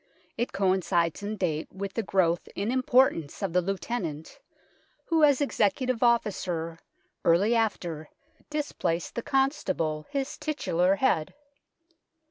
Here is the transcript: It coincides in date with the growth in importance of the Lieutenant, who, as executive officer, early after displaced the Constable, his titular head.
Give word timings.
It 0.35 0.51
coincides 0.51 1.21
in 1.21 1.37
date 1.37 1.71
with 1.71 1.93
the 1.93 2.01
growth 2.01 2.49
in 2.55 2.71
importance 2.71 3.43
of 3.43 3.53
the 3.53 3.61
Lieutenant, 3.61 4.39
who, 5.05 5.23
as 5.23 5.41
executive 5.41 6.01
officer, 6.01 6.79
early 7.23 7.55
after 7.55 8.09
displaced 8.49 9.13
the 9.13 9.21
Constable, 9.21 10.07
his 10.09 10.39
titular 10.39 10.95
head. 10.95 11.35